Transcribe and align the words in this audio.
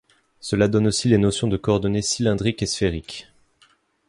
Cela 0.39 0.67
donne 0.67 0.87
aussi 0.87 1.09
les 1.09 1.19
notions 1.19 1.47
de 1.47 1.57
coordonnées 1.57 2.01
cylindriques 2.01 2.63
et 2.63 2.65
sphériques. 2.65 3.27